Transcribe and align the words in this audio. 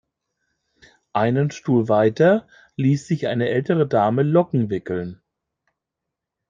Einen 1.13 1.51
Stuhl 1.51 1.87
weiter 1.87 2.47
ließ 2.75 3.05
sich 3.05 3.27
eine 3.27 3.49
ältere 3.49 3.87
Dame 3.87 4.23
Locken 4.23 4.71
wickeln. 4.71 5.21